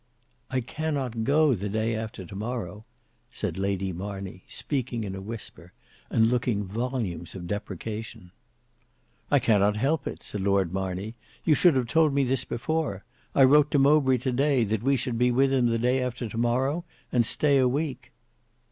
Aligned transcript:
"I 0.49 0.61
cannot 0.61 1.23
go 1.23 1.53
the 1.53 1.69
day 1.69 1.93
after 1.95 2.25
to 2.25 2.35
morrow," 2.35 2.85
said 3.29 3.59
Lady 3.59 3.93
Marney, 3.93 4.43
speaking 4.47 5.03
in 5.03 5.13
a 5.13 5.21
whisper, 5.21 5.73
and 6.09 6.25
looking 6.25 6.63
volumes 6.63 7.35
of 7.35 7.45
deprecation. 7.45 8.31
"I 9.29 9.37
cannot 9.37 9.75
help 9.75 10.07
it," 10.07 10.23
said 10.23 10.41
Lord 10.41 10.73
Marney; 10.73 11.13
"you 11.45 11.53
should 11.53 11.75
have 11.75 11.85
told 11.85 12.15
me 12.15 12.23
this 12.23 12.45
before. 12.45 13.03
I 13.35 13.43
wrote 13.43 13.69
to 13.69 13.77
Mowbray 13.77 14.17
to 14.17 14.31
day, 14.31 14.63
that 14.63 14.81
we 14.81 14.95
should 14.95 15.19
be 15.19 15.29
with 15.29 15.53
him 15.53 15.67
the 15.67 15.77
day 15.77 16.01
after 16.01 16.27
to 16.27 16.35
morrow, 16.39 16.83
and 17.11 17.23
stay 17.23 17.59
a 17.59 17.67
week." 17.67 18.11